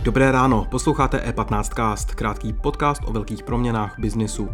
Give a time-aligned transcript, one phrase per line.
[0.00, 4.48] Dobré ráno, posloucháte E15cast, krátký podcast o velkých proměnách biznisu.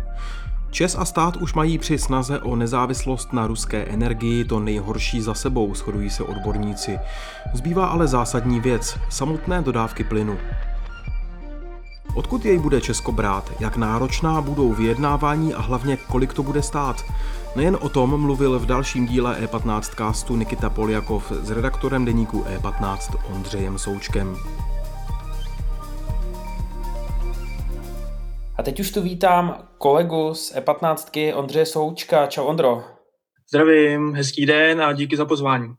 [0.71, 5.35] Čes a stát už mají při snaze o nezávislost na ruské energii to nejhorší za
[5.35, 6.99] sebou, shodují se odborníci.
[7.55, 10.39] Zbývá ale zásadní věc, samotné dodávky plynu.
[12.15, 16.97] Odkud jej bude Česko brát, jak náročná budou vyjednávání a hlavně kolik to bude stát?
[17.56, 23.20] Nejen o tom mluvil v dalším díle E15 castu Nikita Poljakov s redaktorem deníku E15
[23.34, 24.37] Ondřejem Součkem.
[28.56, 32.27] A teď už tu vítám kolegu z E15 Ondřeje Součka.
[32.27, 32.84] Čau Ondro.
[33.48, 35.75] Zdravím, hezký den a díky za pozvání.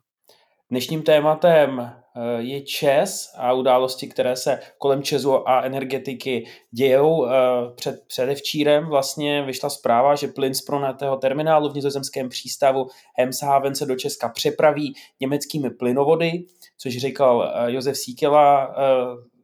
[0.69, 1.91] Dnešním tématem
[2.37, 7.25] je ČES a události, které se kolem ČESu a energetiky dějou.
[7.25, 7.31] Eh,
[7.75, 13.85] před, předevčírem vlastně vyšla zpráva, že plyn z pronatého terminálu v nizozemském přístavu Hemshaven se
[13.85, 16.31] do Česka přepraví německými plynovody,
[16.77, 18.75] což říkal eh, Josef Síkela,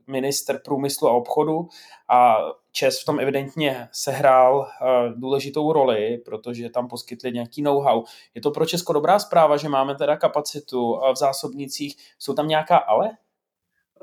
[0.07, 1.67] minister průmyslu a obchodu
[2.09, 2.37] a
[2.71, 8.03] ČES v tom evidentně sehrál uh, důležitou roli, protože tam poskytli nějaký know-how.
[8.35, 11.95] Je to pro Česko dobrá zpráva, že máme teda kapacitu v zásobnicích.
[12.19, 13.09] Jsou tam nějaká ale?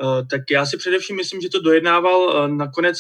[0.02, 2.96] Uh, tak já si především myslím, že to dojednával nakonec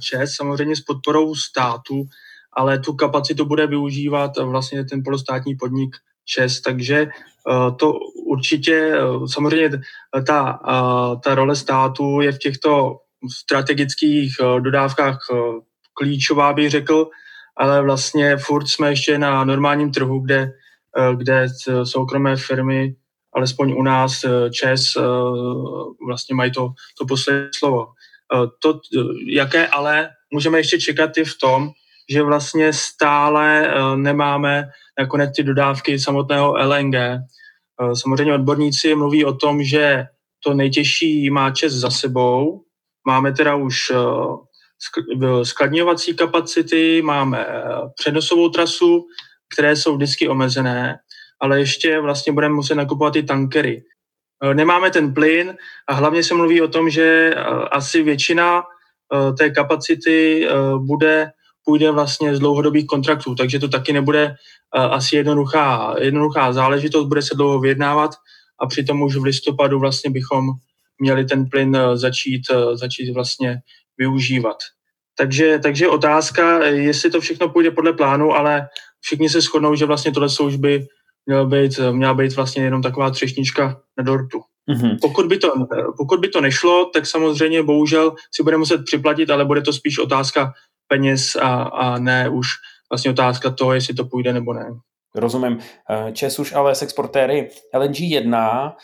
[0.00, 2.04] ČES, samozřejmě s podporou státu,
[2.52, 7.06] ale tu kapacitu bude využívat vlastně ten polostátní podnik ČES, takže
[7.78, 7.92] to
[8.26, 8.92] určitě,
[9.32, 9.70] samozřejmě
[10.26, 10.60] ta,
[11.24, 12.96] ta role státu je v těchto
[13.26, 15.36] strategických eh, dodávkách eh,
[15.94, 17.08] klíčová, bych řekl,
[17.56, 20.52] ale vlastně furt jsme ještě na normálním trhu, kde,
[20.98, 21.46] eh, kde
[21.84, 22.94] soukromé firmy,
[23.34, 24.82] alespoň u nás ČES,
[26.06, 27.86] vlastně mají to, to poslední slovo.
[28.58, 28.80] To,
[29.26, 31.70] jaké ale můžeme ještě čekat i v tom,
[32.10, 36.94] že vlastně stále nemáme nakonec ty dodávky samotného LNG.
[37.94, 40.06] Samozřejmě odborníci mluví o tom, že
[40.44, 42.64] to nejtěžší má ČES za sebou,
[43.08, 47.62] Máme teda už eh, skladňovací kapacity, máme eh,
[47.96, 49.06] přenosovou trasu,
[49.54, 50.98] které jsou vždycky omezené,
[51.40, 53.82] ale ještě vlastně budeme muset nakupovat i tankery.
[54.44, 55.56] Eh, nemáme ten plyn
[55.88, 57.34] a hlavně se mluví o tom, že
[57.70, 58.62] asi většina
[59.38, 60.48] té kapacity
[60.78, 61.30] bude
[61.64, 64.34] půjde vlastně z dlouhodobých kontraktů, takže to taky nebude
[64.72, 68.10] asi jednoduchá, jednoduchá záležitost, bude se dlouho vyjednávat
[68.60, 70.50] a přitom už v listopadu vlastně bychom
[71.00, 73.56] měli ten plyn eh, začít, eh, začít vlastně
[73.98, 74.56] využívat.
[75.18, 78.68] Takže, takže otázka, jestli to všechno půjde podle plánu, ale
[79.00, 80.86] všichni se shodnou, že vlastně tohle služby
[81.26, 84.40] měla být, měla být vlastně jenom taková třešnička na dortu.
[84.70, 84.98] Mm-hmm.
[85.00, 85.52] Pokud, by to,
[85.96, 89.98] pokud by to nešlo, tak samozřejmě bohužel si bude muset připlatit, ale bude to spíš
[89.98, 90.52] otázka
[90.88, 92.46] peněz a, a ne už
[92.92, 94.66] vlastně otázka toho, jestli to půjde nebo ne.
[95.14, 95.58] Rozumím.
[95.90, 98.76] Eh, Čes už ale s exportéry LNG 1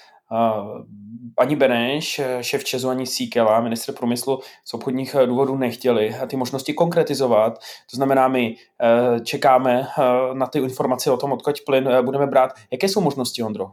[1.39, 7.59] ani Beneš, šéf Česu, ani Síkela, ministr průmyslu z obchodních důvodů nechtěli ty možnosti konkretizovat.
[7.91, 12.27] To znamená, my eh, čekáme eh, na ty informace o tom, odkud plyn eh, budeme
[12.27, 12.51] brát.
[12.73, 13.67] Jaké jsou možnosti, Ondro?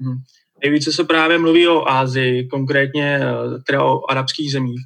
[0.00, 0.16] Hmm.
[0.62, 3.20] Nejvíce se právě mluví o Ázii, konkrétně
[3.66, 4.80] teda o arabských zemích.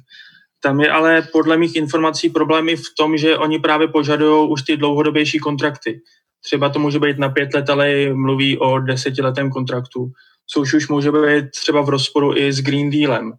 [0.63, 4.77] Tam je ale podle mých informací problémy v tom, že oni právě požadují už ty
[4.77, 6.01] dlouhodobější kontrakty.
[6.43, 10.11] Třeba to může být na pět let, ale mluví o desetiletém kontraktu
[10.53, 13.33] což už může být třeba v rozporu i s Green Dealem,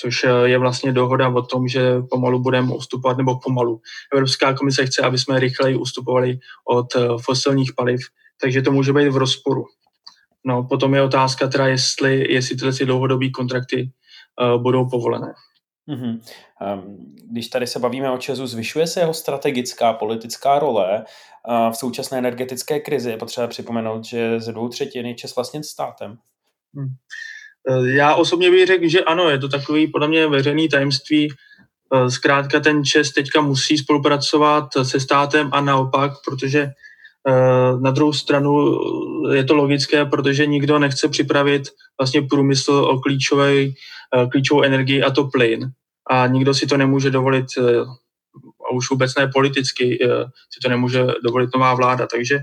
[0.00, 3.80] což eh, je vlastně dohoda o tom, že pomalu budeme ustupovat, nebo pomalu.
[4.12, 8.00] Evropská komise chce, aby jsme rychleji ustupovali od eh, fosilních paliv,
[8.40, 9.64] takže to může být v rozporu.
[10.46, 13.90] No, potom je otázka teda, jestli, jestli tyhle dlouhodobé kontrakty
[14.40, 15.34] uh, budou povolené.
[15.88, 16.20] Mm-hmm.
[17.30, 21.04] Když tady se bavíme o Česu, zvyšuje se jeho strategická politická role
[21.70, 23.10] v současné energetické krizi.
[23.10, 26.18] Je potřeba připomenout, že ze dvou třetin je Čes vlastně státem.
[26.76, 26.88] Hmm.
[27.68, 31.32] Eh, já osobně bych řekl, že ano, je to takový podle mě veřejný tajemství.
[31.94, 36.60] Eh, zkrátka ten Čes teďka musí spolupracovat se státem a naopak, protože
[37.28, 38.78] eh, na druhou stranu
[39.32, 41.62] je to logické, protože nikdo nechce připravit
[42.00, 43.52] vlastně průmysl o klíčové,
[44.30, 45.70] klíčovou energii a to plyn.
[46.10, 47.46] A nikdo si to nemůže dovolit,
[48.68, 49.98] a už vůbec ne politicky,
[50.50, 52.06] si to nemůže dovolit nová vláda.
[52.06, 52.42] Takže E,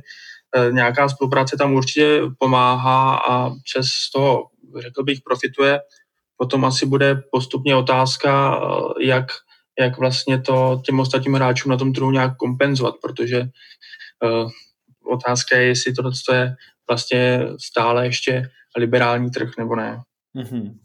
[0.71, 4.43] nějaká spolupráce tam určitě pomáhá a přes toho,
[4.79, 5.79] řekl bych, profituje.
[6.37, 8.59] Potom asi bude postupně otázka,
[8.99, 9.25] e, jak,
[9.79, 13.41] jak vlastně to těm ostatním hráčům na tom trhu nějak kompenzovat, protože
[14.23, 14.49] uh,
[15.13, 16.55] otázka je, jestli tohle je
[16.89, 20.01] vlastně stále ještě liberální trh nebo ne.
[20.35, 20.77] Mm-hmm.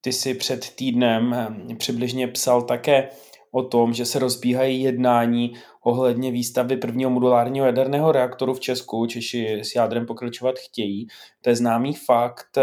[0.00, 1.36] Ty si před týdnem
[1.78, 3.08] přibližně psal také
[3.52, 5.52] o tom, že se rozbíhají jednání
[5.82, 9.06] ohledně výstavby prvního modulárního jaderného reaktoru v Česku.
[9.06, 11.06] Češi s jádrem pokračovat chtějí.
[11.40, 12.58] To je známý fakt.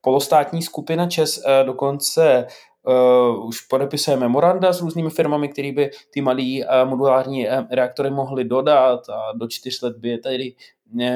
[0.00, 2.46] Polostátní skupina ČES eh, dokonce
[2.86, 8.10] Uh, už podepisuje memoranda s různými firmami, které by ty malé uh, modulární uh, reaktory
[8.10, 10.54] mohly dodat a do čtyř let by je tady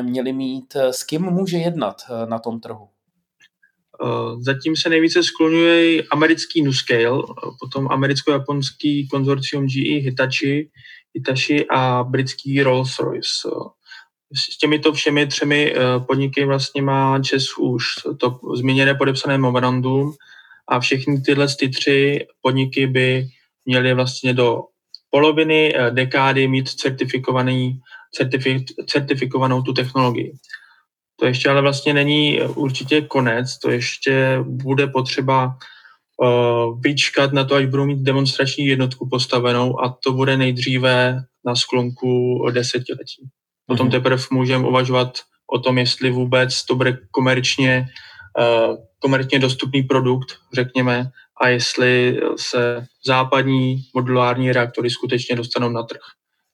[0.03, 0.76] měli mít.
[0.76, 1.97] S kým může jednat
[2.29, 2.88] na tom trhu?
[4.41, 7.23] Zatím se nejvíce skloňuje americký NuScale,
[7.61, 10.71] potom americko-japonský konzorcium GE Hitachi,
[11.15, 13.71] Hitachi a britský Rolls-Royce.
[14.35, 15.75] S těmito všemi třemi
[16.06, 17.85] podniky vlastně má Čes už
[18.21, 20.15] to zmíněné podepsané memorandum,
[20.69, 23.27] a všechny tyhle ty tři podniky by
[23.65, 24.61] měly vlastně do
[25.11, 27.81] poloviny eh, dekády mít certifikovaný,
[28.15, 30.33] certifi, certifikovanou tu technologii.
[31.20, 35.56] To ještě ale vlastně není určitě konec, to ještě bude potřeba
[36.23, 41.56] uh, vyčkat na to, až budou mít demonstrační jednotku postavenou a to bude nejdříve na
[41.56, 43.29] sklonku desetiletí.
[43.67, 43.91] Potom mm-hmm.
[43.91, 45.19] teprve můžeme uvažovat
[45.53, 47.88] o tom, jestli vůbec to bude komerčně
[48.38, 51.11] uh, komerčně dostupný produkt, řekněme,
[51.41, 56.00] a jestli se západní modulární reaktory skutečně dostanou na trh.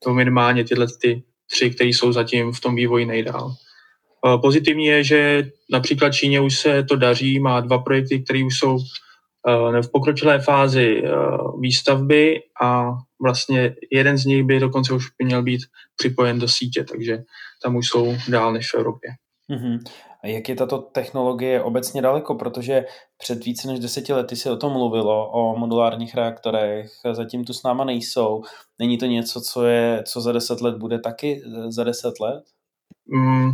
[0.05, 3.55] To minimálně tyhle ty tři, které jsou zatím v tom vývoji nejdál.
[4.26, 8.59] Eh, pozitivní je, že například Číně už se to daří, má dva projekty, které už
[8.59, 8.79] jsou
[9.49, 11.11] eh, v pokročilé fázi eh,
[11.61, 12.91] výstavby a
[13.23, 15.61] vlastně jeden z nich by dokonce už měl být
[15.97, 17.19] připojen do sítě, takže
[17.62, 19.11] tam už jsou dál než v Evropě.
[19.50, 19.79] Mm-hmm.
[20.25, 22.85] A jak je tato technologie obecně daleko, protože
[23.19, 27.62] před více než deseti lety se o tom mluvilo, o modulárních reaktorech, zatím tu s
[27.62, 28.43] náma nejsou.
[28.79, 32.44] Není to něco, co, je, co za deset let bude taky za deset let?
[33.06, 33.50] Mm,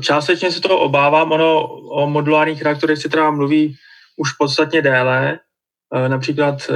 [0.00, 3.76] částečně se toho obávám, ono o modulárních reaktorech se teda mluví
[4.16, 5.38] už podstatně déle.
[5.94, 6.72] E, například e,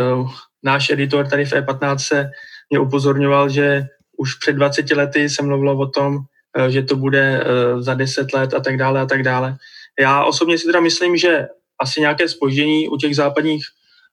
[0.63, 2.31] náš editor tady v E15
[2.71, 3.87] mě upozorňoval, že
[4.19, 6.19] už před 20 lety se mluvilo o tom,
[6.57, 9.57] Eh, že to bude eh, za deset let a tak dále a tak dále.
[10.01, 11.47] Já osobně si teda myslím, že
[11.81, 13.65] asi nějaké spoždění u těch západních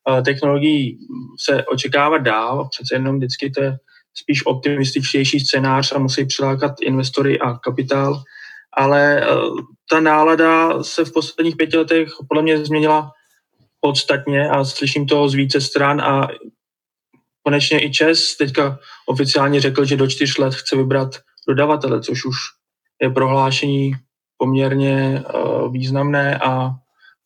[0.10, 0.98] eh, technologií
[1.40, 3.78] se očekávat dál, přece jenom vždycky to je
[4.14, 8.22] spíš optimističtější scénář a musí přilákat investory a kapitál,
[8.78, 9.28] ale
[9.90, 13.12] ta nálada se v posledních pěti letech podle mě změnila
[13.82, 16.28] podstatně a slyším to z více stran a
[17.44, 21.16] konečně i ČES teďka oficiálně řekl, že do čtyř let chce vybrat
[21.48, 22.36] dodavatele, což už
[23.02, 23.92] je prohlášení
[24.38, 26.70] poměrně uh, významné a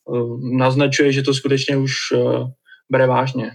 [0.05, 2.49] uh, naznačuje, že to skutečně už uh,
[2.91, 3.51] bere vážně.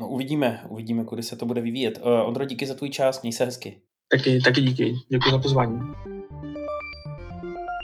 [0.00, 2.00] No uvidíme, uvidíme, kudy se to bude vyvíjet.
[2.24, 3.80] Ondro, díky za tvůj čas, měj se hezky.
[4.10, 5.80] Taky, taky díky, děkuji za pozvání.